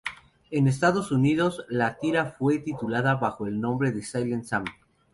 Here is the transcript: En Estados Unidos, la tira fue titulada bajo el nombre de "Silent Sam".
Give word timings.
En 0.49 0.67
Estados 0.67 1.11
Unidos, 1.11 1.63
la 1.69 1.99
tira 1.99 2.31
fue 2.35 2.57
titulada 2.57 3.17
bajo 3.17 3.45
el 3.45 3.61
nombre 3.61 3.91
de 3.91 4.01
"Silent 4.01 4.45
Sam". 4.45 4.65